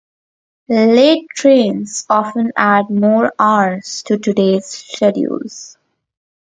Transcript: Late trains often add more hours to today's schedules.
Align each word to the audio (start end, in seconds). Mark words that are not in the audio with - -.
Late 0.67 1.27
trains 1.35 2.07
often 2.09 2.53
add 2.57 2.89
more 2.89 3.31
hours 3.37 4.01
to 4.07 4.17
today's 4.17 4.65
schedules. 4.65 5.77